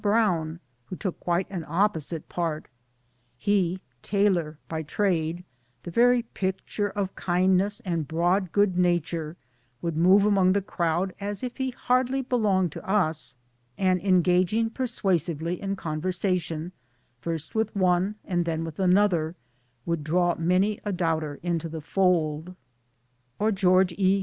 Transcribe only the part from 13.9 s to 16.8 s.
engaging persuasively in conversation,